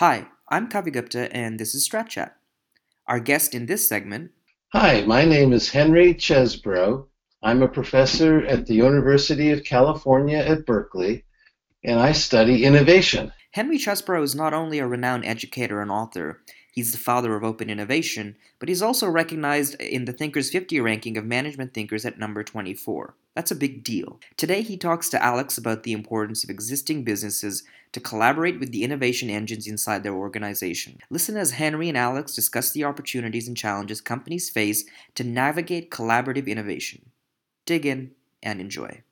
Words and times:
Hi, 0.00 0.26
I'm 0.50 0.68
Kavi 0.68 0.94
Guppta, 0.94 1.30
and 1.32 1.58
this 1.58 1.74
is 1.74 1.88
Strat 1.88 2.08
Chat. 2.08 2.36
Our 3.06 3.18
guest 3.18 3.54
in 3.54 3.64
this 3.64 3.88
segment. 3.88 4.32
Hi, 4.74 5.00
my 5.06 5.24
name 5.24 5.54
is 5.54 5.70
Henry 5.70 6.12
Chesbrough. 6.12 7.06
I'm 7.42 7.62
a 7.62 7.68
professor 7.68 8.44
at 8.44 8.66
the 8.66 8.74
University 8.74 9.52
of 9.52 9.64
California 9.64 10.36
at 10.36 10.66
Berkeley, 10.66 11.24
and 11.82 11.98
I 11.98 12.12
study 12.12 12.62
innovation. 12.62 13.32
Henry 13.52 13.78
Chesbrough 13.78 14.22
is 14.22 14.34
not 14.34 14.52
only 14.52 14.80
a 14.80 14.86
renowned 14.86 15.24
educator 15.24 15.80
and 15.80 15.90
author, 15.90 16.42
he's 16.76 16.92
the 16.92 16.98
father 16.98 17.34
of 17.34 17.42
open 17.42 17.70
innovation, 17.70 18.36
but 18.58 18.68
he's 18.68 18.82
also 18.82 19.08
recognized 19.08 19.74
in 19.80 20.04
the 20.04 20.12
Thinkers 20.12 20.50
50 20.50 20.78
ranking 20.80 21.16
of 21.16 21.24
management 21.24 21.72
thinkers 21.72 22.04
at 22.04 22.18
number 22.18 22.44
24. 22.44 23.14
That's 23.34 23.50
a 23.50 23.56
big 23.56 23.82
deal. 23.82 24.20
Today 24.36 24.62
he 24.62 24.76
talks 24.76 25.08
to 25.08 25.22
Alex 25.22 25.58
about 25.58 25.82
the 25.82 25.92
importance 25.92 26.44
of 26.44 26.50
existing 26.50 27.02
businesses 27.02 27.64
to 27.92 28.00
collaborate 28.00 28.60
with 28.60 28.72
the 28.72 28.84
innovation 28.84 29.30
engines 29.30 29.66
inside 29.66 30.02
their 30.02 30.14
organization. 30.14 30.98
Listen 31.08 31.36
as 31.36 31.52
Henry 31.52 31.88
and 31.88 31.96
Alex 31.96 32.34
discuss 32.34 32.70
the 32.72 32.84
opportunities 32.84 33.48
and 33.48 33.56
challenges 33.56 34.00
companies 34.00 34.50
face 34.50 34.84
to 35.14 35.24
navigate 35.24 35.90
collaborative 35.90 36.46
innovation. 36.46 37.10
Dig 37.64 37.86
in 37.86 38.12
and 38.42 38.60
enjoy. 38.60 39.02